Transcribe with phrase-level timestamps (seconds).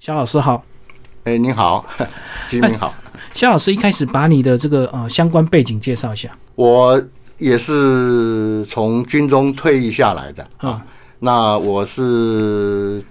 [0.00, 0.64] 肖老师好，
[1.24, 1.84] 哎，您好，
[2.48, 2.94] 金明好。
[3.34, 6.34] 肖老师一开始把你的这个呃相关背景介绍一下。
[6.54, 6.98] 我
[7.36, 10.82] 也是从军中退役下来的啊。
[11.18, 13.02] 那我是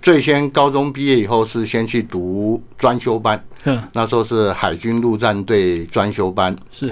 [0.00, 6.56] 最先高中毕业以后是先去读专修班，嗯，那时候是海军陆战队专修班。
[6.70, 6.90] 是，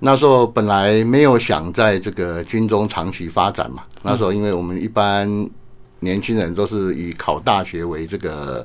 [0.00, 3.84] 那时候本来没有想在这个军中长期发展嘛。
[4.02, 5.48] 那时候因为我们一般。
[6.04, 8.64] 年轻人都是以考大学为这个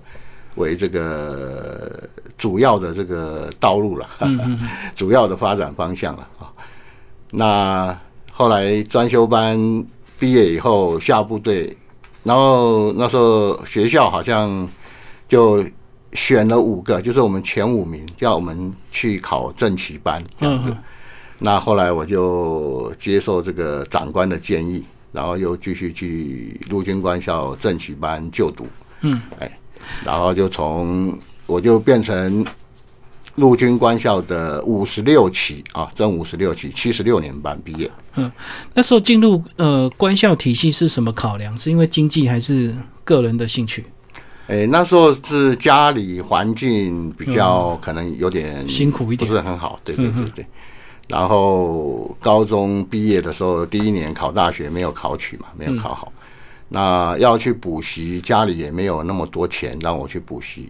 [0.55, 4.08] 为这个主要的这个道路了，
[4.96, 6.52] 主要的发展方向了啊。
[7.32, 7.98] 那
[8.32, 9.58] 后来专修班
[10.20, 11.76] 毕业以后下部队，
[12.23, 14.68] 然后那时候学校好像
[15.27, 15.63] 就
[16.13, 20.76] 选了五个，就是我们前五名，叫我们去考正旗班这样子。
[21.38, 24.84] 那后来我就接受这个长官的建议。
[25.12, 28.68] 然后又继续去陆军官校政企班就读，
[29.02, 29.59] 嗯，哎，
[30.05, 32.45] 然后就从我就变成
[33.35, 37.90] 陆军官校的五十六期啊，正五十六期，七十六年班毕业。
[38.15, 38.32] 嗯，
[38.74, 41.57] 那时候进入呃官校体系是什么考量？
[41.57, 43.85] 是因为经济还是个人的兴趣？
[44.48, 49.80] 哎，那时候是家里环境比较可能有点辛苦一点，不是很好。
[49.84, 50.46] 对对对对。
[51.10, 56.13] 然后高中毕业的时候，第一年考大学没有考取嘛，没有考好。
[56.68, 60.70] 那要去补习，家里也没有那么多钱让我去补习，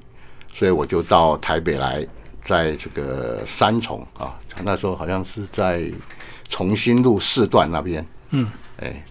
[0.54, 2.08] 所以我就到台北来，
[2.42, 5.92] 在这个三重啊，那时候好像是在
[6.48, 9.04] 重新路四段那边，嗯，哎，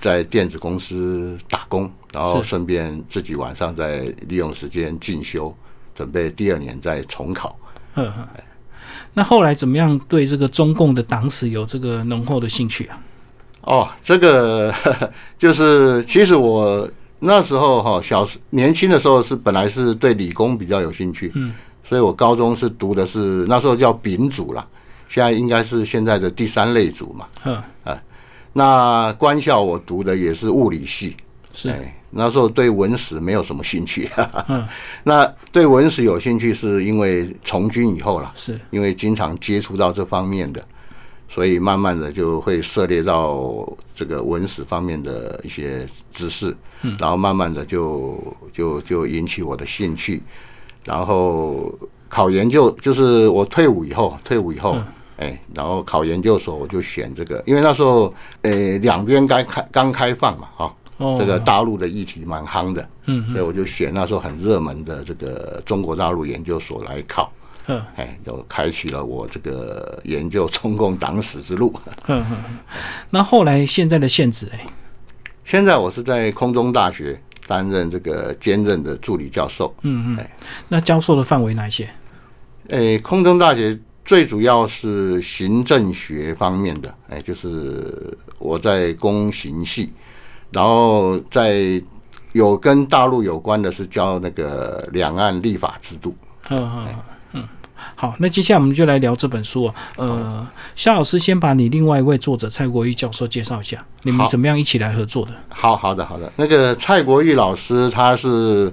[0.00, 5.54] 在电子公司打工，然后顺便自己晚上再利用时间进修，
[5.94, 7.54] 准备第二年再重考。
[7.96, 8.26] 嗯嗯。
[9.14, 12.98] 那后来怎么样对这个中共的党史有这个浓厚的兴趣啊？
[13.62, 14.72] 哦，这个
[15.38, 21.52] 就是其实我那时候哈小年轻的时候是本来是对理工比较有兴趣，嗯，
[21.84, 24.66] 所以我高中是读的是那时候叫丙组了，
[25.08, 27.62] 现在应该是现在的第三类组嘛，嗯。
[27.84, 28.02] 啊，
[28.52, 31.16] 那官校我读的也是物理系，
[31.52, 31.74] 是。
[32.12, 34.10] 那时候对文史没有什么兴趣，
[35.04, 38.58] 那对文史有兴趣是因为从军以后了，是。
[38.70, 40.60] 因为经常接触到这方面的，
[41.28, 46.52] 所以慢慢的就会涉猎到这个文史方面的一些知识，
[46.98, 48.20] 然后慢慢的就
[48.52, 50.20] 就就引起我的兴趣，
[50.84, 51.72] 然后
[52.08, 54.76] 考研究就是我退伍以后，退伍以后，
[55.18, 58.12] 哎，然后考研究所我就选这个，因为那时候
[58.42, 60.74] 呃两边刚开刚开放嘛，哈。
[61.18, 67.32] 这个大陆的议题蛮夯的，嗯，所以我就选那时候很热门的这个中国大陆研究所来考，
[67.68, 71.72] 嗯，哎，就开启了我这个研究中共党史之路。
[72.06, 72.36] 嗯嗯，
[73.08, 74.66] 那后来现在的现职哎，
[75.46, 79.74] 现在我是在空中大学担任这个兼任的助理教授。
[79.80, 80.28] 嗯嗯，
[80.68, 81.88] 那教授的范围哪一些？
[82.68, 89.90] 哎，空中大学最主要是行政学方面的，哎，就是我在工行系。
[90.52, 91.82] 然后在
[92.32, 96.14] 有跟大陆有关的是叫那个两岸立法制度。
[96.48, 96.86] 嗯嗯
[97.32, 97.48] 嗯，
[97.94, 99.74] 好，那接下来我们就来聊这本书啊。
[99.96, 105.32] 呃，肖老师先把你另外一位作者蔡国玉教授介绍一下，你们怎么样一起来合作的？
[105.48, 108.72] 好好的好的，那个蔡国玉老师他是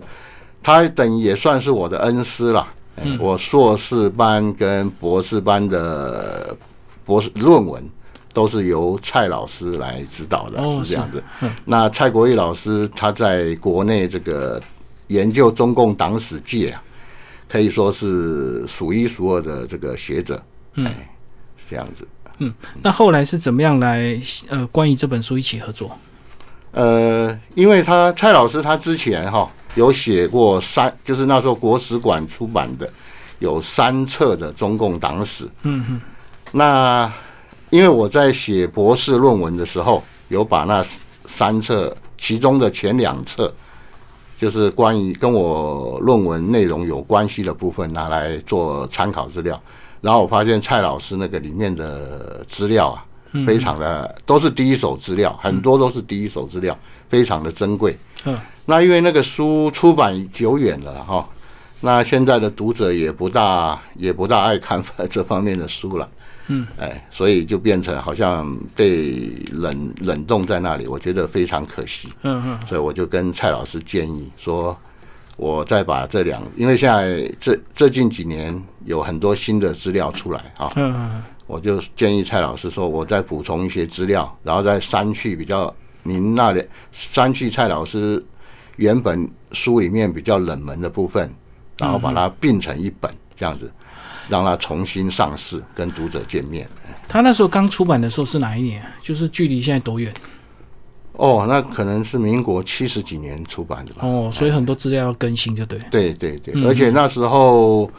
[0.63, 2.67] 他等于也算是我的恩师啦。
[2.95, 6.55] 嗯，我硕士班跟博士班的
[7.05, 7.83] 博士论文。
[8.37, 11.23] 都是由蔡老师来指导的，是这样子。
[11.65, 14.61] 那蔡国义老师他在国内这个
[15.07, 16.83] 研究中共党史界啊，
[17.49, 20.39] 可以说是数一数二的这个学者。
[20.75, 20.93] 嗯，
[21.67, 22.07] 这样子。
[22.37, 22.53] 嗯，
[22.83, 24.15] 那后来是怎么样来
[24.49, 25.97] 呃，关于这本书一起合作？
[26.73, 32.87] 呃，因为他蔡老师他之前哈有写过三，就是那时候国史馆出版的
[33.39, 35.49] 有三册的中共党史。
[35.63, 36.01] 嗯哼，
[36.51, 37.11] 那。
[37.69, 40.85] 因为我在写博士论文的时候，有把那
[41.25, 43.53] 三册其中的前两册，
[44.39, 49.61] 就是关于跟我论文内容有关系的部分拿来做参考资料，
[49.99, 53.03] 然后我发现蔡老师那个里面的资料啊，
[53.45, 56.77] 非常的都是第一手资料，很多都是第一手资料，
[57.09, 57.97] 非常的珍贵。
[58.23, 61.27] 嗯，那因为那个书出版久远了哈，
[61.81, 66.07] 那现在的读者也不大也不大爱看 这方面的书了。
[66.47, 72.09] 嗯，哎，所以就变成好像被冷冷冻在那里，我觉得非常可惜。
[72.23, 74.77] 嗯嗯，所以我就跟蔡老师建议说，
[75.35, 85.73] 我再把这两，因为现在这最近几年有很多新的资料出来啊，嗯嗯，我就建议蔡老师说，我再补充一些资料，然后再删去比较
[86.03, 88.23] 您那里删去蔡老师
[88.77, 91.29] 原本书里面比较冷门的部分，
[91.77, 93.69] 然后把它并成一本，这样子
[94.29, 96.67] 让他重新上市，跟读者见面。
[97.07, 98.83] 他那时候刚出版的时候是哪一年？
[99.01, 100.13] 就是距离现在多远？
[101.13, 104.01] 哦，那可能是民国七十几年出版的吧。
[104.03, 105.79] 哦，所以很多资料要更新，就对。
[105.89, 107.89] 对对对，而且那时候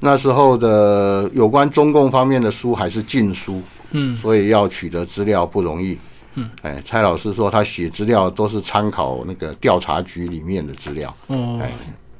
[0.00, 5.96] 那时候的有关中共方面的书还是禁书，嗯，所以要取得资料不容易。
[6.34, 11.14] 嗯，哎，蔡老师说他写资料都是参考那个调查局里面的资料。
[11.28, 11.72] 哦，哎，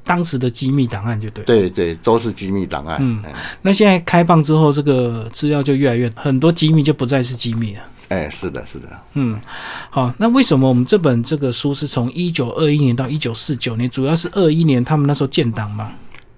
[0.03, 1.43] 当时的机密档案就对。
[1.43, 2.97] 对对，都是机密档案。
[3.01, 3.23] 嗯，
[3.61, 7.81] 那现在开放之后，这个资料就越来越很多机密就不再是机密了。
[8.09, 8.87] 哎，是的，是的。
[9.13, 9.39] 嗯，
[9.89, 13.89] 好，那为什么我们这本这个书是从一九二一年到一九四九年？
[13.89, 15.93] 主要是二一年他们那时候建党嘛？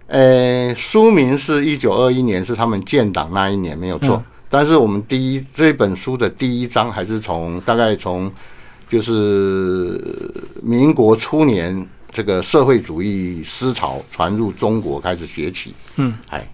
[0.06, 4.24] 呃，书名是一九二一年，是他们建党那一年没有错。
[4.50, 8.31] 但是我们第一这本书的第一章还是从大概从
[8.88, 10.00] 就是
[10.62, 11.83] 民国初年
[12.13, 15.74] 这个社会主义思潮传入中国开始崛起。
[15.95, 16.48] 嗯，哎，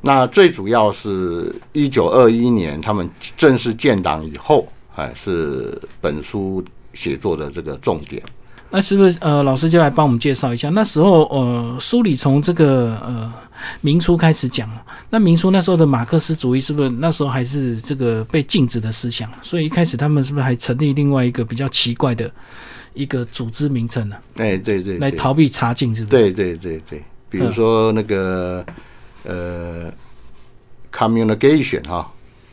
[0.00, 4.66] 那最主要是一九二一年他们正式建党以后，
[4.96, 6.62] 哎，是本书
[6.92, 8.22] 写作的这个重点。
[8.70, 10.68] 那是不是呃，老师就来帮我们介绍一下？
[10.70, 13.32] 那时候呃，书里从这个呃
[13.82, 14.68] 明初开始讲
[15.10, 19.30] 那明初那时候的马克思主义是不是那时候还是这个被禁止的思想？
[19.42, 22.28] 所以一开始他们是不是还成立另外一个比较奇怪的
[22.94, 24.16] 一个组织名称呢？
[24.36, 26.16] 哎，对对，来逃避查禁是不是？
[26.16, 28.64] 对对对对，比如说那个
[29.24, 29.92] 呃
[30.92, 32.10] ，communication 哈，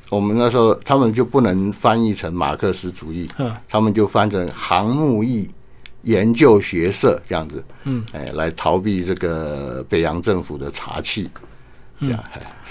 [0.09, 3.29] 我们那时候他们就不能翻译成马克思主义，
[3.69, 5.49] 他们就翻成航木义。
[6.03, 11.29] 研究学社这样子，嗯，哎，来逃避这个北洋政府的查气，
[11.99, 12.23] 这样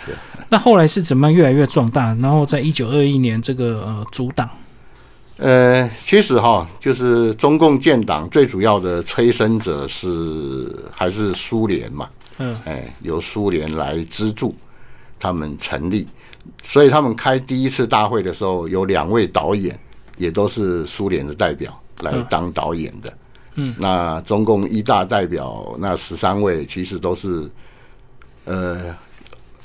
[0.05, 0.13] 是。
[0.49, 2.13] 那后来是怎么样越来越壮大？
[2.17, 4.51] 然后在一九二一年这个呃阻挡。
[5.41, 14.55] 呃，其实哈，就是中共建党最主要的催生者是还是苏联嘛，嗯，哎，由苏联来资助
[15.19, 16.07] 他们成立，
[16.63, 19.79] 所以他们开第一次大会的时候，有两位导演
[20.19, 21.73] 也都是苏联的代表
[22.03, 23.11] 来当导演的。
[23.55, 27.51] 嗯，那中共一大代表那十三位其实都是，
[28.45, 28.95] 呃，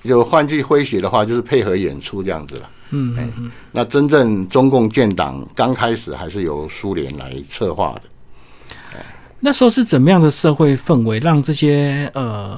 [0.03, 2.69] 就换句诙谐的话，就是配合演出这样子了。
[2.89, 8.01] 嗯嗯那真正中共建党刚开始还是由苏联来策划的。
[9.39, 12.57] 那时候是怎么样的社会氛围，让这些呃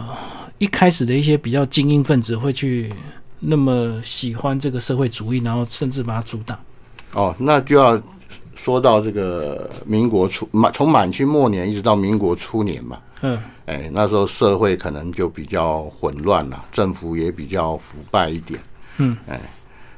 [0.57, 2.93] 一开始的一些比较精英分子会去
[3.39, 6.57] 那么喜欢这个社会主义，然后甚至把它阻挡？
[7.13, 8.01] 哦，那就要。
[8.55, 18.59] 说到这个民国初满从满清末年一直到民国初年嘛，嗯，哎，那时候社会可能就比较混乱了，政府也比较腐败一点，
[18.97, 19.39] 嗯，哎，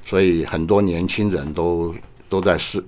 [0.09, 1.94] 所以很多年轻人都
[2.27, 2.83] 都在思，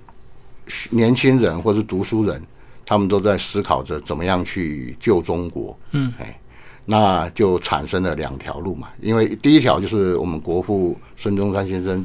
[0.90, 2.42] 年轻人或是读书人，
[2.84, 6.36] 他们都在思考着怎么样去救中国，嗯，哎，
[6.84, 12.04] 那就产生了两条路嘛，因为第一条就是我们国父孙中山先生。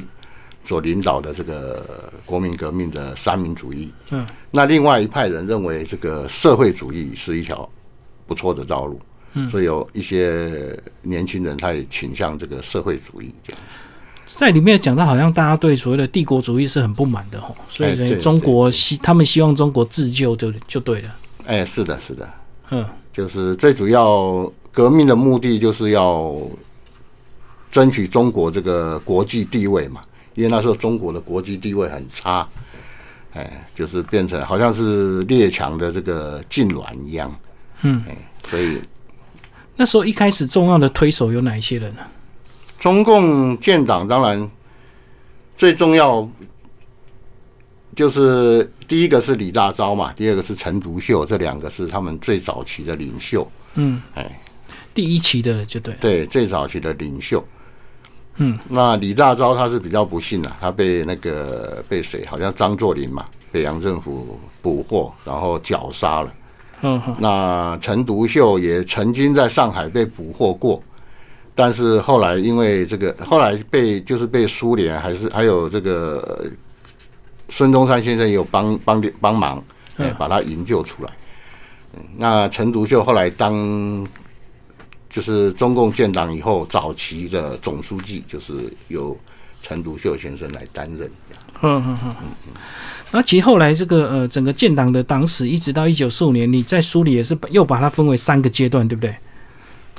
[0.67, 7.69] 所领导的这个国民革命的三民主义，嗯，那另外一派人认为这个社会主义是一条
[8.25, 8.99] 不错的道路，
[9.35, 13.61] 嗯，所以有一些年轻人他也倾向这个社会主义这样。
[14.27, 21.15] 在里面讲到，好像大家对所谓的帝国主义是很不满的吼，所以中国希他们希望中国自救就就对了。
[21.45, 22.29] 哎，是的，是的，
[22.69, 26.35] 嗯，就是最主要革命的目的就是要
[27.71, 30.01] 争取中国这个国际地位嘛。
[30.35, 32.47] 因为那时候中国的国际地位很差，
[33.33, 37.35] 哎，就是变成好像是列强的这个痉挛一样，
[37.81, 38.03] 嗯，
[38.47, 38.77] 所以
[39.75, 42.01] 那时候一开始重要的推手有哪一些人呢？
[42.79, 44.49] 中共建党当然
[45.55, 46.27] 最重要
[47.95, 54.39] 就是第一个是李大钊嘛，第二个是陈独秀，这两个是他们最早期的领袖，嗯，哎，
[54.93, 57.43] 第一期的就对，对，最早期的领袖。
[58.39, 62.23] 嗯，那李大钊他是比较不幸的，他被那个被谁？
[62.27, 66.33] 好像张作霖嘛，北洋政府捕获，然后绞杀了。
[66.83, 70.79] 嗯，那陈独秀也曾经在上海被捕获过，
[71.57, 76.45] 但是后来因为这个，后来被就是被苏联还是还有这个
[77.49, 79.61] 孙中山先生有帮帮帮忙，
[79.97, 81.11] 哎，把他营救出来。
[82.15, 84.07] 那陈独秀后来当。
[85.09, 88.53] 就是中共建党以后，早期的总书记就是
[88.89, 89.17] 由
[89.63, 91.09] 陈独秀先生来担任。
[91.61, 92.53] 嗯嗯嗯嗯。
[93.09, 99.15] 那其实后来这个呃，整个建党的党史，一直到一九四五年，你在书里也是又把它分为三个阶段，对不对？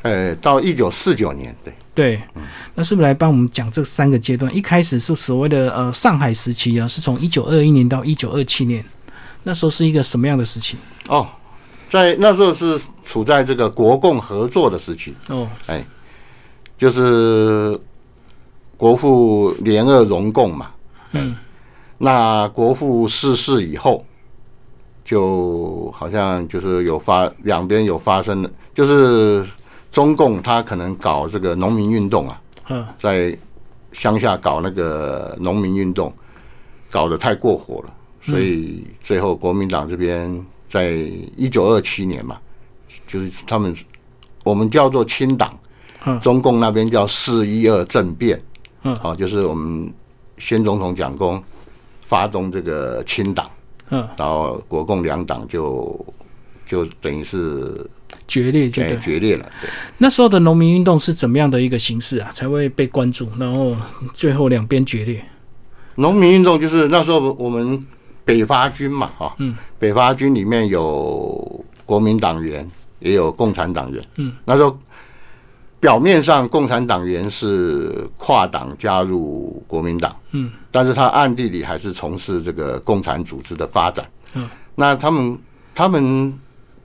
[0.02, 2.23] 呃，到一九四九年，对对。
[2.75, 4.55] 那是不是来帮我们讲这三个阶段？
[4.55, 8.85] 一开始是所谓的呃上海时期啊，是从一九二一年到一九二七年，
[9.43, 10.76] 那时候是一个什么样的时期？
[11.09, 11.26] 哦。
[11.90, 15.83] 在那时候是处在这个国共合作的时期，哦，哎，
[16.76, 17.81] 就是
[18.76, 20.71] 国父联俄容共嘛，
[21.12, 21.35] 嗯，
[21.97, 24.05] 那国父逝世以后，
[25.02, 29.43] 就好像就是有发两边有发生的，就是
[29.90, 33.37] 中共他可能搞这个农民运动啊，嗯，在
[33.92, 36.12] 乡下搞那个农民运动，
[36.90, 40.90] 搞得太过火了，所以最后国民党这边在
[41.37, 42.38] 一九二七年嘛，
[43.07, 43.75] 就是他们
[44.45, 45.59] 我们叫做清党，
[46.04, 46.21] 嗯。
[46.21, 48.40] 中共那边叫四一二政变，
[48.83, 48.95] 嗯。
[48.97, 49.92] 好、就是我们
[50.37, 51.42] 先总统蒋公
[52.04, 53.50] 发动这个清党，
[53.88, 56.07] 嗯，然后国共两党就
[56.66, 57.88] 就等于是
[58.27, 58.99] 决裂就哎对。
[59.00, 59.71] 决裂了，对。
[59.99, 63.77] 那时候的农民运动是怎么样的一个形式啊，才会被关注，然后
[64.15, 65.25] 最后两边决裂？
[65.97, 67.85] 农民运动就是那时候我们
[68.25, 72.69] 北伐军嘛，哈，嗯，北伐军里面有国民党员，
[73.00, 74.79] 也有共产党员，嗯，那时候
[75.81, 85.38] 表面上共产党员是跨党加入国民党，嗯，但是他暗地里还是从事这个共产组织的发展，嗯，那他们
[85.75, 86.33] 他们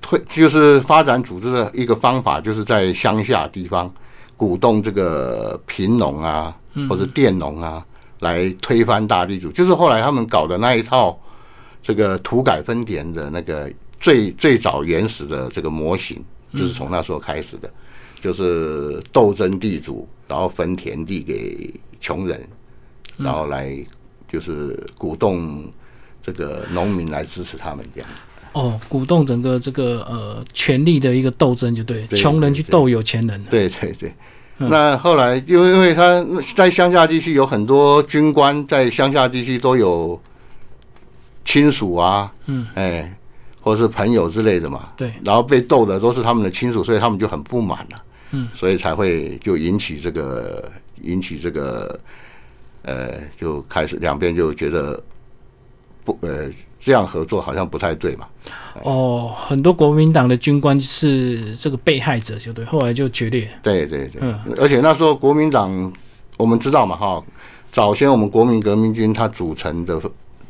[0.04, 3.92] 推就是发展组织的一个方法，就是在乡下地方
[4.38, 6.56] 鼓动这个贫农啊，
[6.88, 7.84] 或者佃农啊，
[8.20, 11.18] 来推翻大地主，就是后来他们搞的那一套
[11.82, 17.70] 这个土改分田的那个最最早原始的这个模型，就是从那时候开始的，
[18.20, 22.46] 就是斗争地主，然后分田地给穷人，
[23.18, 23.74] 然后来
[24.28, 25.64] 就是鼓动
[26.22, 28.10] 这个农民来支持他们这样。
[28.54, 33.44] 哦，鼓动整个这个呃权力的一个斗争，就对，对穷人去对斗有钱人。
[33.46, 34.14] 对对对。
[34.58, 40.18] 那后来，因为因为他在乡下地区有很多军官，在乡下地区都有
[41.44, 43.14] 亲属啊，嗯，哎，
[43.60, 52.00] 或者是朋友之类的嘛，对，然后被斗的都是他们的亲属，所以他们就很不满了，嗯，所以才会就引起这个引起这个，
[52.84, 55.04] 呃，就开始两边就觉得
[56.06, 56.50] 不呃
[56.84, 58.28] 这样合作好像不太对嘛，
[58.84, 63.48] 哦，很多国民党的军官是这个被害者，就对，后来就决裂。
[63.64, 64.38] 对对对，嗯。
[64.58, 65.94] 而且那时候国民党
[66.36, 67.24] 我们知道嘛哈，
[67.72, 70.02] 早先我们国民革命军它组成的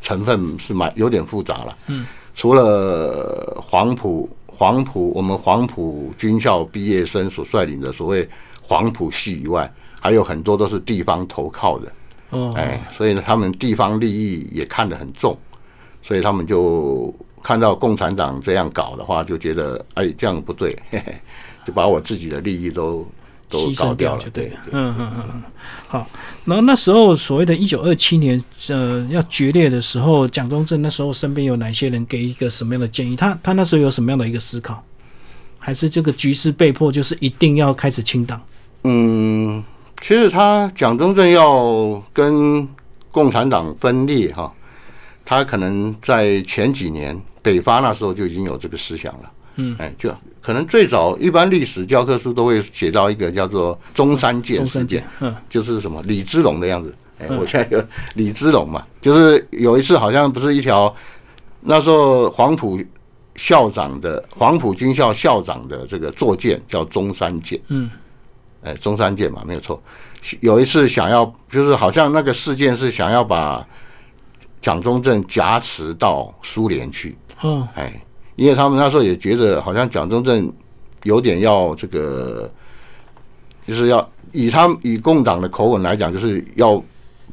[0.01, 8.27] 成分是蛮有点复杂了，嗯，除了黄埔黄埔我们黄埔军校毕业生所率领的所谓
[8.63, 11.91] 黄埔系以外，还有很多都是地方投靠的，
[12.31, 15.37] 哦，哎，所以呢，他们地方利益也看得很重，
[16.03, 21.15] 所以他们就看到共产党这样搞的话，就觉得哎这样不对，嘿嘿，
[21.65, 23.07] 就把我自己的利益都
[23.49, 24.51] 都搞掉了，对。
[24.71, 25.43] 嗯嗯嗯嗯，
[25.87, 26.07] 好。
[26.45, 33.15] 然后那时候所谓的一九二七年，呃，要决裂的时候，蒋中正那时候身边有哪些人给一个什么样的建议？
[33.15, 34.83] 他他那时候有什么样的一个思考？
[35.57, 38.41] 还是这个局势被迫就是一定要开始清党？
[38.83, 39.63] 嗯，
[40.01, 42.67] 其实他蒋中正要跟
[43.09, 44.53] 共产党分裂哈，
[45.25, 49.31] 他可能在前几年北伐那时候就已经有这个思想了。
[49.55, 50.11] 嗯，哎，就
[50.41, 56.93] 可能最早一般历史教科书都会写到一个叫做中山舰事件中山舰，，嗯就是什么李之龙的样子。
[57.19, 57.83] 哎，嗯我现在有
[58.15, 60.93] 李之龙嘛，就是有一次好像不是一条，
[61.61, 62.79] 那时候黄埔
[63.35, 67.59] 校长的黄埔军校校长的这个坐舰叫中山舰。
[67.67, 67.89] 嗯
[68.63, 69.79] 哎，中山舰嘛，没有错。
[70.39, 73.63] 有一次想要，就是好像那个事件是想要把
[74.63, 77.93] 蒋中正挟持到苏联去，嗯哎，
[78.37, 80.49] 因为他们那时候也觉得好像蒋中正
[81.03, 82.49] 有点要这个，
[83.67, 86.81] 就是要以他们以共党的口吻来讲，就是要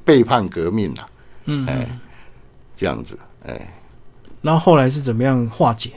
[0.04, 1.06] 背叛革命了，
[1.44, 1.88] 嗯，哎，
[2.76, 3.74] 这样子，哎。
[4.40, 5.92] 那后后来是怎么样化解？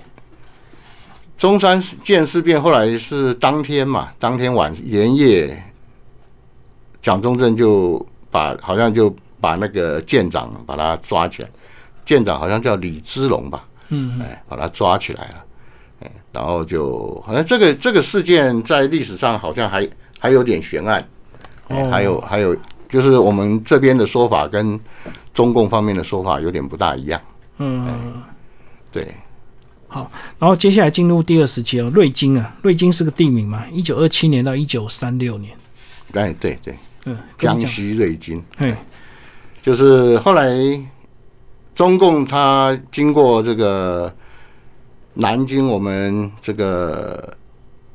[1.36, 5.63] 中山舰事变后来是当天嘛，当天晚连夜，
[7.02, 9.13] 蒋中正就把好像就
[9.44, 11.50] 把那个舰长把他抓起来，
[12.06, 15.46] 舰长好像叫李之龙吧，嗯哎，把他抓起来了，
[16.00, 19.86] 哎，然后就好像这个这个事件在历史上好像还
[20.18, 21.06] 还有点悬案，
[21.68, 21.90] 哎哦。
[21.92, 22.56] 还有还有
[22.88, 24.80] 就是我们这边的说法跟
[25.34, 27.22] 中共方面的说法有点不大一样，
[27.58, 28.24] 嗯。
[28.94, 29.14] 对，
[29.90, 30.10] 好
[30.40, 35.54] 然后接下来进入第二时期哦，瑞金啊，瑞金是个地名嘛，一九二七年到一九三六年，
[36.14, 36.74] 哎，对对，
[37.06, 38.42] 嗯，江，西瑞金。
[38.56, 38.74] 嘿，
[39.63, 40.53] 就是后来
[41.74, 44.13] 中共他经过这个
[45.13, 47.34] 南京，我们这个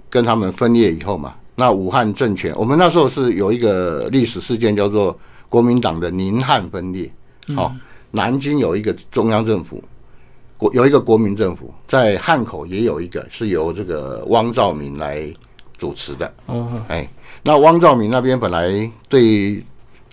[0.09, 5.15] 跟他们分裂以后嘛，那武汉政权，我们那时候是有一个历史事件叫做
[5.51, 7.11] 国民党的宁汉分裂。
[7.55, 7.71] 好、
[8.13, 9.85] 南京有一个中央政府，
[10.57, 15.31] 国有一个国民政府，在汉口也有一个是由这个汪兆铭来
[15.77, 16.33] 主持的。
[16.47, 17.07] 哦，哎，
[17.43, 19.63] 那汪兆铭那边本来对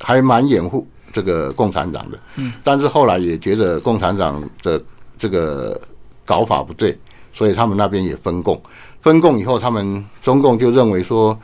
[0.01, 0.85] 还蛮掩护
[1.15, 4.81] 这个共产党的，嗯，但是后来也觉得共产党的
[5.17, 5.79] 这个
[6.25, 6.98] 搞法不对，
[7.31, 8.62] 所以他们那边也分共。
[9.00, 11.39] 分共以后，他们中共就认为说，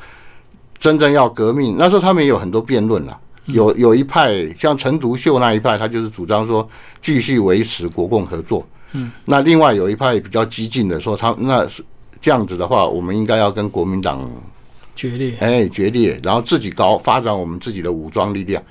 [0.78, 3.18] 真正要革命，那时候他们也有很多辩论了。
[3.46, 6.68] 有有一派像陈独秀那一派，他就是主张说
[7.02, 8.68] 继续维持国共合作。
[8.92, 11.82] 嗯，那另外有一派比较激进的说，他那是
[12.20, 14.30] 这样子的话，我们应该要跟国民党
[14.96, 18.62] 决裂，哎，决裂，然后自己搞发展我们自己的武装力量。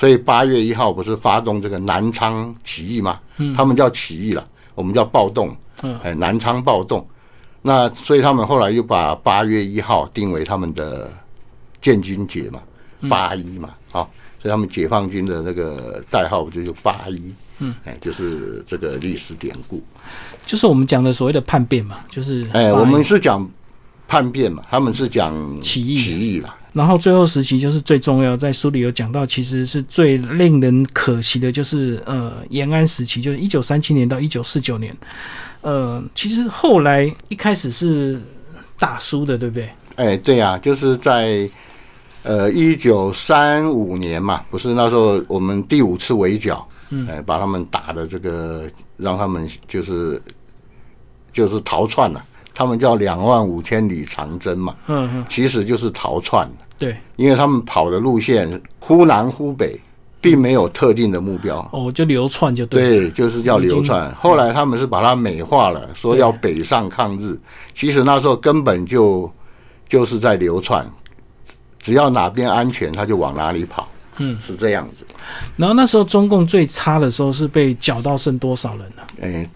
[0.00, 3.20] 所以八月一号不是发动这个南昌起义吗？
[3.36, 5.54] 嗯，他们叫起义了，我们叫暴动。
[5.82, 7.06] 嗯，哎，南昌暴动。
[7.60, 11.12] 那所以他们后来又把八月一号定为他们的
[11.82, 12.60] 建军节嘛，
[13.10, 14.10] 八一嘛，好。
[14.42, 19.82] 所以他们解放军的那个代号就叫八一，嗯，哎，就是这个历史典故，
[20.46, 23.46] 就是我们讲的所谓的叛变嘛，就是哎，我们是讲
[24.08, 26.56] 叛变嘛，他们是讲起义起义啦。
[26.72, 34.96] 然后最后时期就是最重要，在书里有讲到，其实是最令人可惜的，就是呃延安时期，就是一九三七年到一九四九年，
[35.60, 38.20] 呃，其实后来一开始是
[38.78, 39.68] 打输的，对不对？
[39.96, 41.48] 哎，对呀，就是在。
[42.22, 48.64] 呃，一九三五年嘛，不是那时候我们第五次围剿，嗯，哎，把他们打的这个，
[48.98, 50.20] 让他们就是
[51.32, 52.22] 就是逃窜了，
[52.54, 59.78] 他们叫两万五千里长征嘛，嗯嗯，其实就是逃窜，对，因为他们跑的路线忽南忽北，
[60.20, 64.14] 并没有特定的目标，哦，就流窜就对，对就是叫流窜。
[64.14, 67.38] 后来他们是把它美化了，说要北上抗日，
[67.74, 69.30] 其实那时候根本就
[69.88, 70.88] 就是在流窜。
[71.82, 73.88] 只要哪边安全，他就往哪里跑。
[74.18, 75.06] 嗯，是这样子。
[75.56, 79.02] 然后那时候中共最差的时候是被剿到剩多少人呢？
[79.22, 79.48] 哎，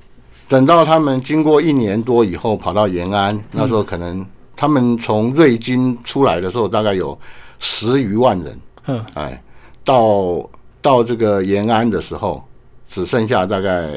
[0.49, 4.25] 等到他们经过一年多以后，跑到延安，那时候可能
[4.57, 7.19] 他们从瑞金出来的时候，大概有
[7.59, 8.61] 十余万人。
[8.87, 9.43] 嗯，哎，
[9.83, 10.49] 到
[10.81, 12.43] 到这个延安的时候，
[12.89, 13.91] 只剩下大概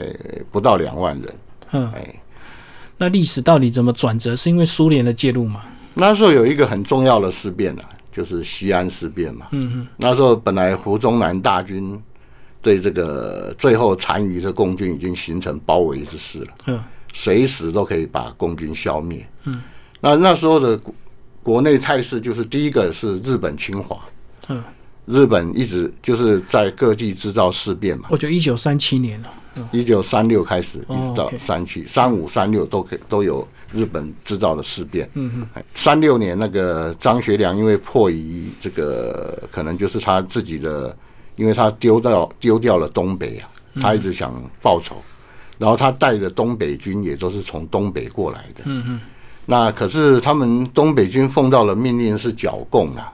[0.51, 1.35] 不到两万人。
[1.71, 2.15] 嗯，哎，
[2.97, 4.35] 那历史到底怎么转折？
[4.35, 5.61] 是因为苏联的介入吗？
[5.93, 7.81] 那时候有一个很重要的事变呢。
[8.09, 11.95] 就是西安事变嘛，嗯嗯，那时候本来胡宗南大军
[12.61, 19.61] 对这个最后残余的共军已经形成包围之势了，嗯，随时都可以把共军消灭，嗯，
[19.99, 20.93] 那那时候的国
[21.43, 23.99] 国内态势就是第一个是日本侵华，
[24.49, 24.63] 嗯，
[25.05, 29.33] 日本一直就是在各地制造事变嘛，我觉得一九三七年了。
[29.71, 35.09] 一九三六开始，一直到三七、三五、三六都可以都有日本制造的事变。
[35.15, 40.95] 嗯嗯，三六年那个张学良因为迫于这个，可能就是他自己的，
[41.37, 43.49] 因为他丢掉丢掉了东北啊，
[43.81, 44.97] 他一直想报仇，
[45.57, 48.63] 然后他带着东北军也都是从东北过来的。
[48.65, 49.01] 嗯嗯，
[49.45, 53.13] 那可是他们东北军奉到了命令是剿共啊，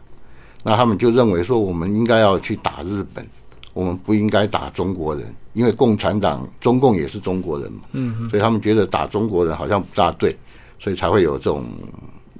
[0.63, 3.23] 那他们就认为说我们应该要去打日本。
[3.73, 10.37] 我们不应该打中国人，因为共产党、中共也是中国人嘛，嗯，所以他们觉得打中国人好像不大对，
[10.79, 11.65] 所以才会有这种，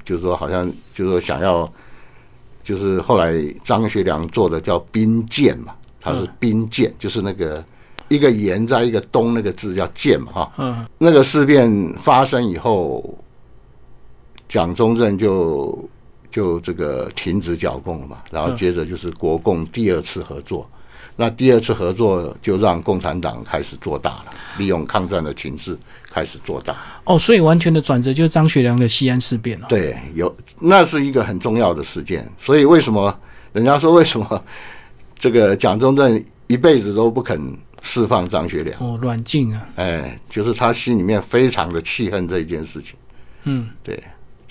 [0.06, 1.68] 就是说好像就是说想要，
[2.64, 7.64] 就是后来张学良做的叫兵谏嘛，他是兵谏，就是那个
[8.08, 13.18] 一个言在一个东那个字叫谏嘛，哈，嗯，那个事变发生以后，
[14.48, 15.90] 蒋中正就
[16.32, 20.68] 就这个停止剿共了嘛，然后接着就是国共第二次合作。
[21.16, 24.26] 那第二次合作就让共产党开始做大了，
[24.58, 25.78] 利用抗战的情势
[26.14, 26.76] 开始做大。
[27.06, 29.66] 哦，所以完全的转折就是张学良的西安事变了。
[29.68, 32.30] 对，有那是一个很重要的事件。
[32.38, 33.18] 所以为什么
[33.52, 34.44] 人家说为什么
[35.18, 37.42] 这个蒋中正一辈子都不肯
[37.82, 38.80] 释放张学良？
[38.80, 39.68] 哦，软禁啊！
[39.78, 42.94] 哎，就是他心里面非常的气恨这一件事情。
[43.46, 44.04] 嗯，对，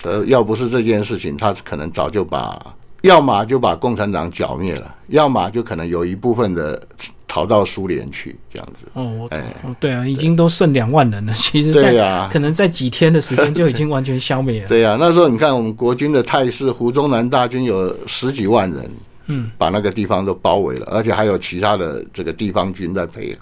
[0.03, 2.61] 呃，要不是这件事情，他可能早就把。
[3.03, 6.81] 要么就把共产党剿灭了，要么就可能有一部分的
[7.27, 8.85] 逃到苏联去，这样子。
[8.93, 9.43] 哦，哎，
[9.77, 11.33] 对啊，已经都剩两万人了。
[11.35, 14.69] 其实，对啊，可能在几天的时间就已经完全消灭了。
[14.69, 18.89] 对啊， 那时候你看我们国军的态势，胡宗南大军有十几万人，
[19.27, 23.39] 嗯，把那个地方都包围了，而且还有其他的这个地方军在配合，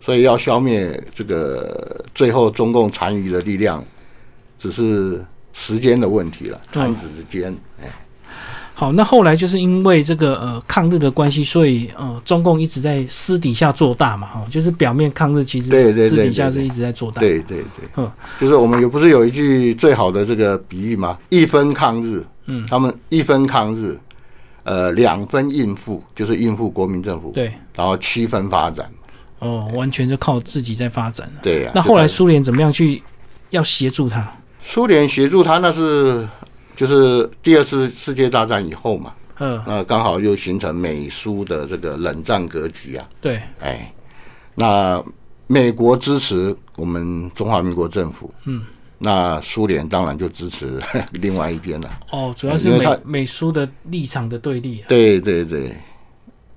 [0.00, 3.84] 所以要消灭这个最后中共残余的力量，
[4.58, 7.88] 只是时间的问题了，弹指之间，哎。
[8.76, 17.20] 好，那后来就是因为这个呃抗日的关系，所以呃中共一直在私底下做大嘛，哈，就是表面抗日，其实私底下是一直在做大。
[17.20, 18.10] 对对对，嗯，
[18.40, 21.16] 就是我们有不是有一句最好的这个比喻吗？
[21.28, 23.96] 一分抗日，嗯，他们一分抗日，
[24.64, 28.90] 呃，两分应付，就是应付国民政府，对，然后七分发展，
[29.38, 31.34] 哦，完全就靠自己在发展了。
[31.44, 33.00] 对呀、那后来苏联怎么样去
[33.50, 34.36] 要协助他？
[34.66, 36.26] 苏联协助他，那是
[36.76, 43.08] 就是第二次世界大战以后嘛，嗯，那刚好又形成美苏的这个冷战格局啊。
[43.20, 43.92] 对，哎，
[44.54, 45.02] 那
[45.46, 48.64] 美国支持我们中华民国政府，嗯，
[48.98, 50.80] 那苏联当然就支持
[51.12, 51.90] 另外一边了。
[52.10, 54.86] 哦，主要是美因为他美苏的立场的对立啊。
[54.88, 55.76] 对对对，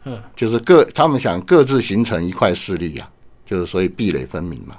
[0.06, 3.10] 嗯，就是各他们想各自形成一块势力啊，
[3.46, 4.76] 就是所以壁垒分明嘛。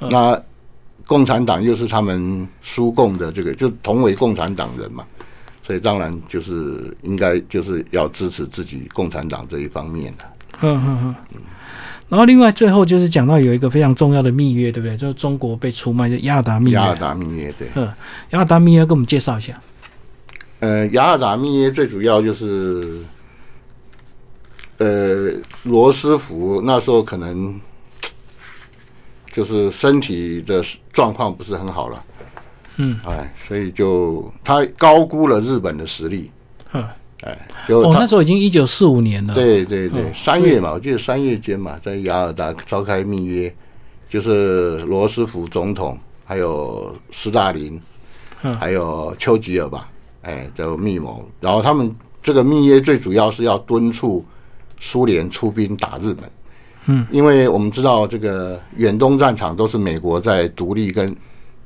[0.00, 0.42] 嗯那
[1.06, 5.04] 共产党又是他们苏共的这个，就同为共产党人嘛，
[5.66, 10.24] 所以当然就是应该就是要支持自己共产党这一方面的。
[10.62, 11.40] 嗯嗯嗯。
[12.08, 14.96] 然后另外最后就是讲到有一个非常重要的蜜月，对不对？
[14.96, 16.76] 就是中国被出卖的雅尔达蜜月。
[16.76, 17.86] 雅尔达蜜月对，嗯，
[18.30, 19.58] 雅尔达蜜月给我们介绍一下。
[20.60, 23.00] 呃，雅尔达蜜月最主要就是，
[24.78, 25.32] 呃，
[25.64, 27.58] 罗斯福那时候可能
[29.34, 32.04] 就是身体的状况不是很好了，
[32.76, 36.30] 嗯，哎，所以就他高估了日本的实力，
[36.72, 36.84] 嗯，
[37.22, 43.52] 哎，就哦，他、那时候已经一九四五年了。，对对对嗯，三月嘛，我记得三月间嘛，在雅尔达召开密约，
[44.08, 47.80] 就是罗斯福总统，还有斯大林，
[48.44, 49.88] 嗯还有丘吉尔吧，
[50.22, 51.28] 哎，就密谋。
[51.40, 51.92] 然后他们
[52.22, 54.24] 这个密约最主要是要敦促
[54.78, 56.30] 苏联出兵打日本。
[56.86, 61.14] 嗯，因为我们知道这个远东战场都是美国在独立跟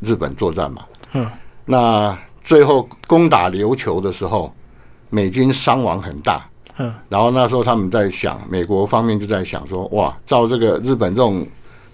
[0.01, 1.27] 日本作战嘛，嗯，
[1.65, 4.53] 那最后攻打琉球的时候，
[5.11, 11.45] 美军伤亡很大，嗯，然后那时候他们在想，美国方面就在想说，哇，照这个日本这种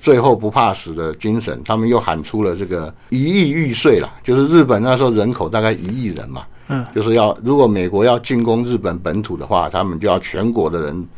[0.03, 11.09] 最后不怕死的精神，他们又喊出了这个一亿玉碎了，就是日本那时候人口大概一亿人嘛，嗯，就是要如果美国要进攻日本本土的话，他们就要全国的人。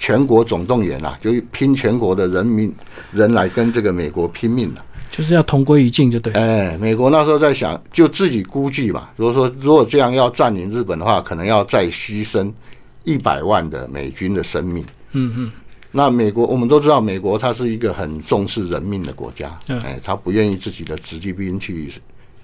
[0.00, 2.74] 全国总动员啊，就拼全国的人民
[3.12, 6.32] 人来跟这个美国拼命了、就是要同归于尽，就对。
[6.32, 12.50] 哎，美国那时候在想，就自己估计嘛，如果说如果这样要占领日本的话，可能要再牺牲
[13.04, 14.82] 一百万的美军的生命。
[15.12, 15.52] 嗯嗯，
[15.92, 19.78] 那美国我们都知道，美国它是一个很重视人命的国家，嗯。
[19.82, 21.92] 哎，他不愿意自己的子弟兵去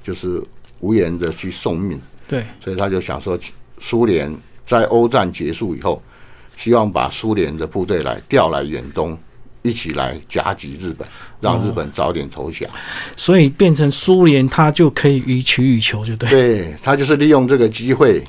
[0.04, 0.42] 就是
[0.80, 3.38] 无缘的去送命，对，所以他就想说，
[3.80, 4.30] 苏联
[4.66, 6.02] 在欧战结束以后，
[6.56, 9.16] 希望把苏联的部队来调来远东，
[9.62, 11.06] 一起来夹击日本，
[11.40, 12.68] 让日本早点投降。
[13.16, 16.28] 所以变成苏联，他就可以予取予求，就对。
[16.30, 18.22] 对他就是利用这个机会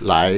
[0.00, 0.34] 来，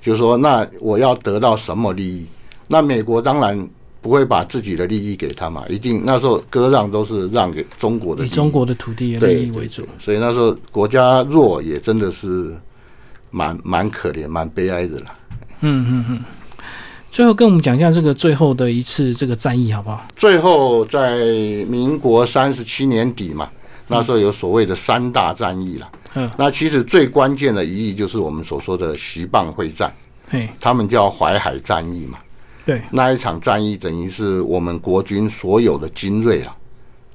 [0.00, 2.26] 就是说，那我要得到什么利益？
[2.66, 3.68] 那美国当然
[4.00, 9.86] 不会把自己的利益给他嘛，一定那时候割让都是让给中国的，以中国的土地的利益为主。
[10.00, 12.54] 所以那时候国家弱也真的是
[13.30, 15.14] 蛮蛮可怜、蛮悲哀的啦。
[15.60, 16.24] 嗯嗯嗯。
[17.16, 20.06] 最后跟我们讲一下这个最后的一次这个战役好不好？
[20.14, 21.16] 最后在
[21.66, 23.48] 民国三十七年底嘛，
[23.88, 25.90] 那时候有所谓的三大战役了。
[26.12, 29.90] 嗯，那其实最关键的一役就是我们所说的徐蚌会战。
[30.28, 32.18] 嘿，他们叫淮海战役嘛。
[32.66, 36.54] 对，那一场战役等于是我们国军所有的精锐啊，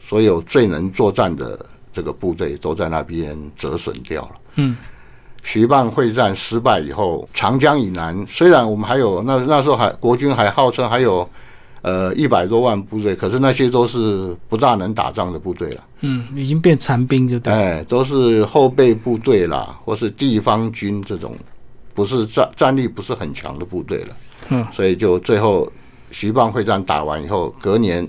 [0.03, 4.31] 所有最能作战的这个部队都在那边折损掉了。
[4.55, 4.75] 嗯，
[5.43, 11.27] 徐蚌会战失败以后，长江以南虽然我们还有那那时候还国军还号称还有
[11.81, 15.83] 呃一百多万部队，可是那些都是不大能打仗的部队了。
[16.01, 17.53] 嗯，已经变残兵，就对。
[17.53, 21.35] 哎，都是后备部队啦，或是地方军这种，
[21.93, 24.15] 不是战战力不是很强的部队了。
[24.49, 25.71] 嗯，所以就最后
[26.11, 28.07] 徐蚌会战打完以后，隔年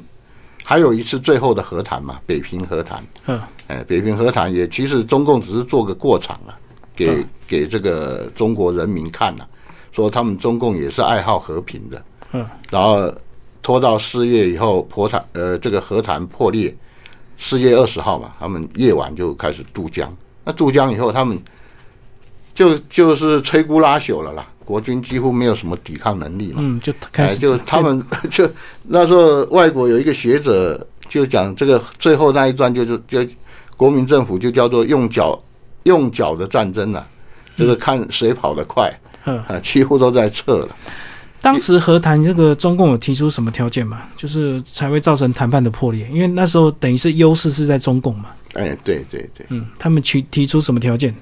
[0.64, 3.04] 还有一次最后的和谈嘛，北平和谈。
[3.26, 6.54] 嗯，哎，北平和谈也其实中共只是做个过场了，
[6.94, 9.46] 给、嗯给这个中国人民看了，
[9.92, 12.02] 说他们中共也是爱好和平的。
[12.32, 13.12] 嗯，然后
[13.60, 16.74] 拖到四月以后，破谈呃这个和谈破裂，
[17.36, 20.10] 四月二十号嘛，他们夜晚就开始渡江。
[20.44, 21.38] 那渡江以后，他们
[22.54, 26.60] 就就是摧枯拉朽了啦，国军几乎没有什么抵抗能力嘛。
[26.62, 28.48] 嗯，就开始哎就他们 就
[28.82, 33.26] 那时候外国有一个学者就讲这个最后那一段就就就
[33.76, 35.38] 国民政府就叫做用脚
[35.84, 37.06] 用脚的战争啊，
[37.56, 38.92] 就是看谁跑得快
[39.24, 40.68] 嗯，啊，几乎都在撤了。
[41.40, 44.02] 当时和谈这个中共有提出什么条件嘛？
[44.16, 48.26] 就是才会造成谈判的破裂，因为那时候等于是优势是在中共嘛。
[48.54, 51.14] 哎，对对对，嗯，他们提提出什么条件？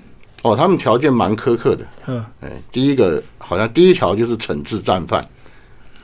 [0.42, 1.86] 哦，他们条件蛮苛刻的。
[2.06, 5.26] 嗯，哎，第一个好像第一条就是惩治战犯，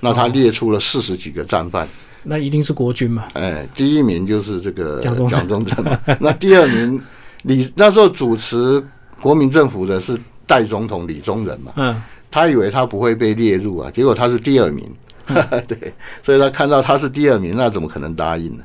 [0.01, 1.87] 那他列出了四十几个战犯。
[2.23, 3.29] 那一定是国军嘛。
[3.35, 7.01] 哎，第一名就是这个蒋中正蒋中正嘛，那第二名
[7.47, 8.83] 李那时候主持
[9.21, 14.85] 国民政府的是代总统李宗仁嘛，嗯，他以为他不会被列入啊，结果他是第二名，
[15.67, 18.65] 对，所以他看到他是第二名，那怎么可能答应呢？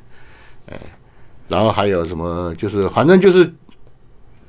[0.71, 0.77] 哎，
[1.47, 2.53] 然后还有什么？
[2.55, 3.51] 就是反正就是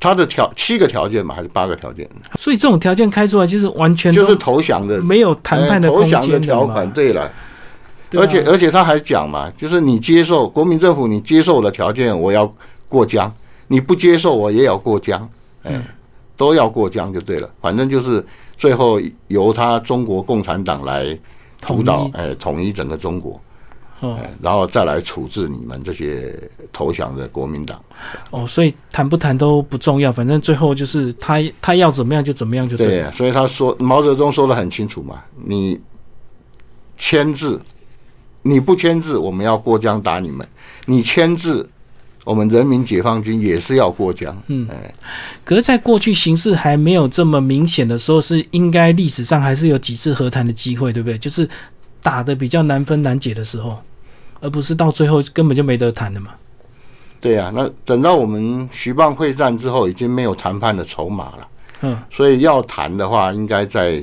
[0.01, 2.09] 他的条七个条件嘛，还是八个条件？
[2.39, 6.91] 所以这种条件开出来，就是完全就是投降的，没有谈判的投降的条款。
[6.93, 7.31] 对了，
[8.13, 12.53] 而且而且他还讲嘛，就是你接受国民政府，你接受我的条件，我要
[12.89, 13.31] 过江；
[13.73, 15.27] 你不接受，我也要过江。
[15.63, 15.83] 哎，
[16.37, 18.23] 都要过江就对了，反正就是
[18.55, 21.19] 最后由他中国共产党来
[21.63, 23.41] 主导，哎，统一整个中国。
[24.01, 26.39] 哦，然后再来处置你们这些
[26.71, 27.83] 投降的国民党。
[28.31, 32.87] 哦，所以谈不谈都不重要，反正最后就是他他要怎么样就怎么样就对。
[32.89, 35.81] 对，所以他说毛泽东说的很清楚嘛，你
[36.99, 37.59] 签字，
[38.43, 40.45] 你不签字，我们要过江打你们；
[40.85, 41.67] 你签字，
[42.25, 44.37] 我们人民解放军也是要过江。
[44.47, 44.95] 嗯，哎，
[45.45, 51.19] 可是，在过去形势还没有这么明显的时候，是应该历史上还是有几次和谈的机会，对不对？
[51.19, 51.49] 就是
[52.03, 53.81] 打的比较难分难解的时候。
[54.41, 56.33] 而不是到最后根本就没得谈的嘛？
[57.21, 61.49] 对呀，那等到我们徐蚌会战之后，已经没有谈判的筹码了。
[61.83, 64.03] 嗯，所以要谈的话，应该在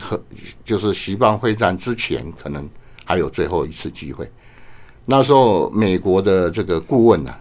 [0.00, 0.22] 和
[0.64, 2.68] 就是徐蚌会战之前，可能
[3.04, 4.30] 还有最后一次机会。
[5.04, 7.34] 那时候美国的这个顾问呢，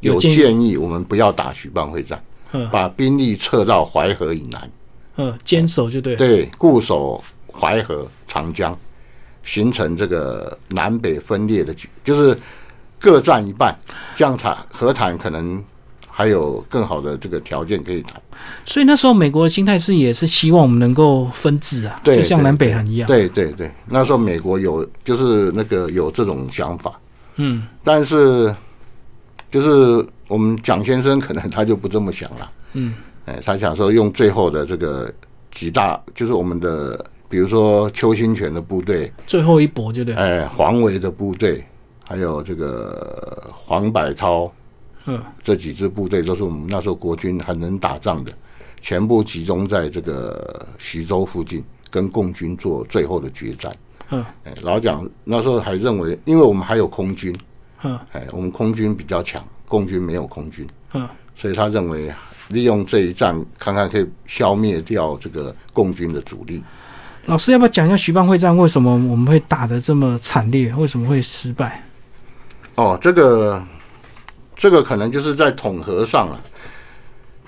[0.00, 2.22] 有建议我们不要打徐蚌会战，
[2.70, 4.70] 把兵力撤到淮河以南。
[5.16, 6.16] 嗯，坚守就对。
[6.16, 8.76] 对，固守淮河、长江。
[9.46, 12.34] 形成这个南北分裂的局，就是
[12.98, 13.78] 各占一半，
[14.16, 15.62] 这样谈和谈可能
[16.08, 18.14] 还有更好的这个条件可以谈。
[18.64, 23.06] 所以那时候美国的心态是也是希望我们能够分治啊，就像南北韩一样。
[23.06, 26.98] 对对对，那时候美国有就是那个有这种想法，
[27.36, 28.54] 嗯，但是
[29.54, 32.94] 就是我们蒋先生可能他就不这么想了，嗯，
[33.26, 35.12] 哎，他想说用最后的这个
[35.52, 37.04] 几大，就是我们的。
[37.26, 40.14] 比如说邱新泉的部队，最后一搏，就对。
[40.14, 41.64] 哎，黄维的部队，
[42.06, 44.52] 还有这个黄百韬，
[45.06, 48.30] 嗯，这几支部队都是我们那时候国军很能打仗的，
[48.80, 53.74] 全部集中在这个徐州附近，跟共军做最后的决战。
[54.10, 57.34] 嗯，哎，老蒋那时候还认为，因为我们还有空军，
[57.84, 62.12] 嗯，哎，我们空军比较强，共军没有空军，嗯，所以他认为
[62.48, 66.62] 利用这一战，看看可以消灭掉这个共军的主力。
[67.26, 70.74] 老师，要不要讲一下徐蚌会战为什么我们会打得这么惨烈？
[70.74, 71.82] 为什么会失败？
[72.74, 73.62] 哦，这个
[74.56, 76.40] 这个可能就是在统合上了，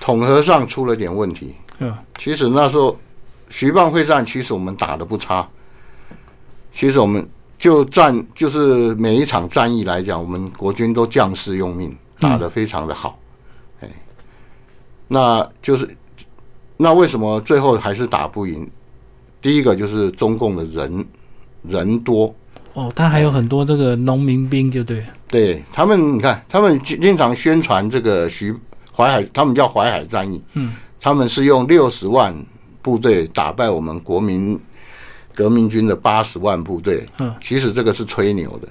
[0.01, 1.55] 统合上出了点问题。
[1.79, 2.99] 嗯，其实那时候
[3.51, 5.46] 徐蚌会战，其实我们打的不差。
[6.72, 7.27] 其实我们
[7.59, 13.19] 就战，就是每一场战役来讲，我们国军都将士用命，打得非常的好。
[13.81, 13.88] 哎，
[15.09, 15.97] 那就是
[16.77, 18.69] 那为什么最后还是打不赢？
[19.40, 21.07] 第一个就是中共的人
[21.62, 22.35] 人多
[22.75, 28.55] 哦，他还有很多这个农民兵，就对，对他们，你看他们经常宣传这个徐
[28.92, 32.37] 淮海，他们叫淮海战役，嗯，他们是用六十万
[32.83, 34.59] 部队打败我们国民
[35.37, 38.68] 革命军的八十万部队，嗯，其实这个是吹牛的。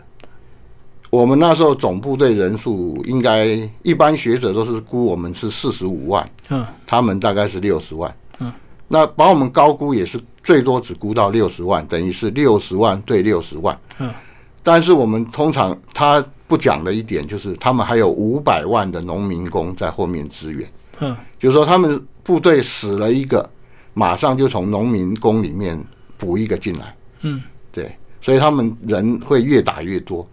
[1.10, 8.52] 我们那时候总部队人数应该一般学者都是估我们是四十五万，嗯，他们大概是六十万，嗯，
[8.90, 10.20] 那把我们高估也是。
[10.46, 13.76] 最多只估到六十万，等于是六十万对六十万。
[13.98, 14.14] 嗯，
[14.62, 20.70] 但是我们通常他不讲的一点就是，他们还有五百万的农民工在后面支援。
[21.00, 23.50] 嗯，就是说他们部队死了一个，
[23.96, 25.84] 马上就从农民工里面
[26.18, 26.96] 补一个进来。
[27.22, 30.28] 嗯，对，所以他们人会越打越多，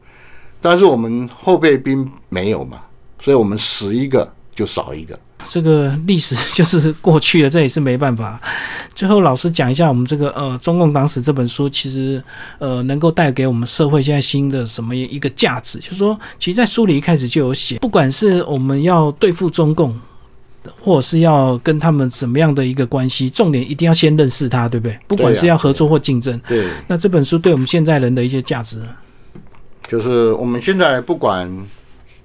[0.61, 2.81] 但是我们后备兵没有嘛，
[3.21, 5.19] 所以我们死一个就少一个。
[5.49, 8.41] 这个历史就是过去了，这也是没办法。
[8.95, 12.23] 最后，老师讲一下我们这个呃《中共党史》这本书，其实
[12.61, 15.81] 呃能够带给我们社会现在新的什么一个价值？
[15.81, 20.01] 就是说，其实，在书里一开始就有写，不管是我们要对付中共，
[20.81, 24.99] 或者是要跟他们怎么样的一个关系，重点一定要先认识他，对不对？
[25.07, 26.41] 不管是要合作或竞争。
[26.49, 26.69] 对。
[26.87, 28.81] 那这本书对我们现在人的一些价值，
[29.89, 31.51] 就是我们现在不管，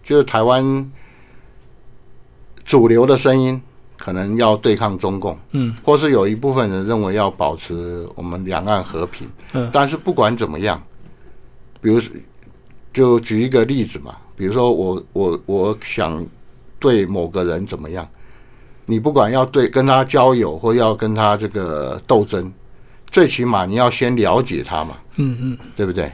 [0.04, 0.92] 就是台湾。
[2.68, 3.62] 主流的声音
[3.96, 10.84] 可能要对抗中共，嗯，或是有一部分人认为要保持我们两岸和平，嗯，但是不管怎么样，
[11.80, 12.02] 比如
[12.92, 16.22] 就举一个例子嘛，比如说我我我想
[16.78, 18.06] 对某个人怎么样，
[18.88, 22.52] 你不管要对跟他交友或要跟他这个斗争，
[23.12, 26.12] 最起码你要先了解他嘛，嗯嗯，对不对？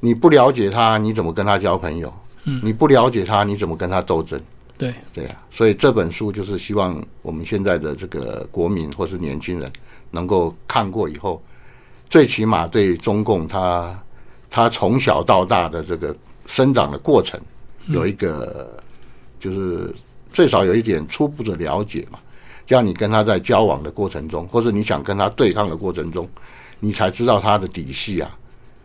[0.00, 2.12] 你不了解他，你怎么跟他交朋友？
[2.44, 4.40] 嗯，你不了解他，你怎么跟他斗争？
[4.78, 9.70] 对对啊，所以这本书就是希望我们现在的这个国民或是年轻人
[10.10, 11.42] 能够看过以后，
[12.08, 14.02] 最起码对中共他
[14.48, 17.38] 他从小到大的这个生长的过程
[17.88, 18.74] 有一个
[19.38, 19.94] 就是
[20.32, 22.18] 最少有一点初步的了解嘛。
[22.66, 26.28] 这样你跟他在交往的过程中，或者你想跟他对抗的过程中，
[26.78, 28.38] 你才知道他的底细啊。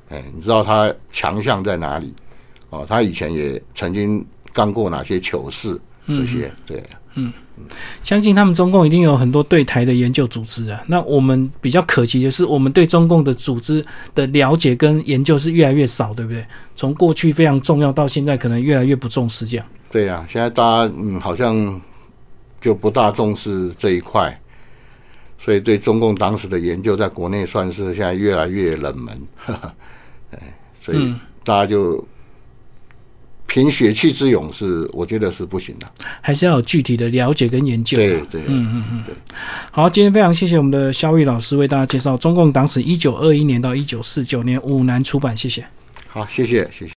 [0.09, 2.13] 哎，你知道他强项在哪里？
[2.71, 5.79] 哦，他以前也曾经干过哪些糗事？
[6.07, 6.83] 这些对，
[7.15, 7.33] 嗯，
[8.03, 10.83] 相信他们中共一定有很多对台的研究组织啊。
[10.87, 16.45] 那我们比较可惜的是，我们对中共的组织的了解跟研究是越来越少，对不对？
[16.75, 19.65] 从过去非常重要，到现在可能越来越不重视这样。
[19.89, 21.81] 对呀，现在大家嗯，好像。
[22.61, 24.35] 就不大重视这一块，
[25.37, 29.21] 所以对中共当时的研究，在国内算是现在越来越冷门。
[30.31, 30.39] 哎，
[30.81, 31.13] 所以
[31.43, 32.03] 大家就
[33.47, 35.87] 凭血气之勇是，我觉得是不行的，
[36.19, 37.97] 还是要有具体的了解跟研究。
[37.97, 39.15] 对对，嗯嗯嗯，对。
[39.71, 45.65] 好，今天非常谢谢我们的肖玉老师为大家介绍中共党史一九二一年到一九四九年五南出版，谢谢。
[46.07, 46.93] 好，谢谢，谢谢。